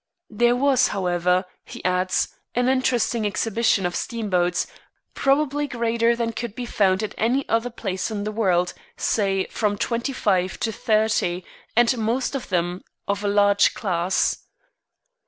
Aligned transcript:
"There 0.31 0.55
was, 0.55 0.87
however," 0.87 1.45
he 1.63 1.85
adds, 1.85 2.29
"an 2.55 2.67
interesting 2.67 3.23
exhibition 3.23 3.85
of 3.85 3.95
steamboats, 3.95 4.65
probably 5.13 5.67
greater 5.67 6.15
than 6.15 6.33
could 6.33 6.55
be 6.55 6.65
found 6.65 7.03
at 7.03 7.13
any 7.19 7.47
other 7.47 7.69
place 7.69 8.09
in 8.09 8.23
the 8.23 8.31
world; 8.31 8.73
say, 8.97 9.45
from 9.51 9.77
twenty 9.77 10.11
five 10.11 10.59
to 10.61 10.71
thirty, 10.71 11.45
and 11.75 11.95
most 11.99 12.33
of 12.33 12.49
them 12.49 12.83
of 13.07 13.23
a 13.23 13.27
large 13.27 13.75
class." 13.75 14.39